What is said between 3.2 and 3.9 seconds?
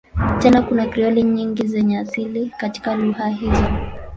hizo.